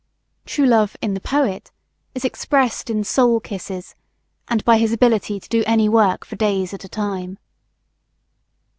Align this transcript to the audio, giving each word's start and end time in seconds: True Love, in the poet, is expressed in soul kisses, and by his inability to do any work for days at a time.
True 0.47 0.65
Love, 0.65 0.97
in 0.99 1.13
the 1.13 1.19
poet, 1.19 1.69
is 2.15 2.25
expressed 2.25 2.89
in 2.89 3.03
soul 3.03 3.39
kisses, 3.39 3.93
and 4.47 4.65
by 4.65 4.79
his 4.79 4.89
inability 4.89 5.39
to 5.39 5.47
do 5.47 5.63
any 5.67 5.87
work 5.87 6.25
for 6.25 6.35
days 6.35 6.73
at 6.73 6.83
a 6.83 6.89
time. 6.89 7.37